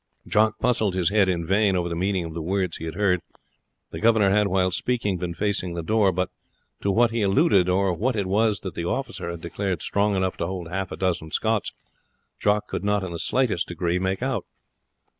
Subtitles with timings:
[0.25, 3.21] Jock puzzled his head in vain over the meaning of the words he had heard.
[3.91, 6.31] The governor had while speaking been facing the door; but
[6.81, 10.37] to what he alluded, or what it was that the officer had declared strong enough
[10.37, 11.71] to hold half a dozen Scots,
[12.39, 14.47] Jock could not in the slightest degree make out.